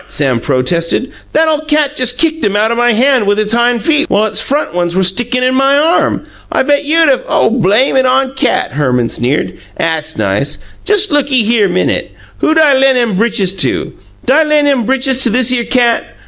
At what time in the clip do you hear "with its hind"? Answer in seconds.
3.27-3.83